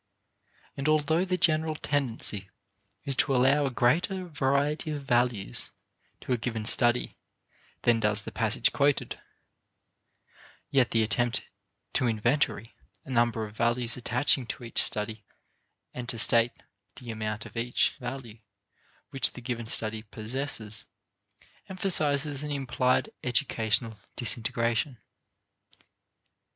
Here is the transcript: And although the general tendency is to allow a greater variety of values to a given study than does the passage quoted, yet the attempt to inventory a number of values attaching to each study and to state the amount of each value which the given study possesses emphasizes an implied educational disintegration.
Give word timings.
And 0.75 0.89
although 0.89 1.25
the 1.25 1.37
general 1.37 1.75
tendency 1.75 2.49
is 3.03 3.15
to 3.17 3.35
allow 3.35 3.67
a 3.67 3.69
greater 3.69 4.25
variety 4.27 4.89
of 4.89 5.03
values 5.05 5.69
to 6.21 6.33
a 6.33 6.39
given 6.39 6.65
study 6.65 7.11
than 7.83 7.99
does 7.99 8.23
the 8.23 8.31
passage 8.31 8.73
quoted, 8.73 9.21
yet 10.71 10.89
the 10.89 11.03
attempt 11.03 11.43
to 11.93 12.07
inventory 12.07 12.73
a 13.05 13.11
number 13.11 13.45
of 13.45 13.55
values 13.55 13.95
attaching 13.95 14.47
to 14.47 14.63
each 14.63 14.81
study 14.81 15.23
and 15.93 16.09
to 16.09 16.17
state 16.17 16.53
the 16.95 17.11
amount 17.11 17.45
of 17.45 17.55
each 17.55 17.95
value 17.99 18.39
which 19.11 19.33
the 19.33 19.39
given 19.41 19.67
study 19.67 20.01
possesses 20.01 20.87
emphasizes 21.69 22.41
an 22.41 22.49
implied 22.49 23.11
educational 23.23 23.99
disintegration. 24.15 24.97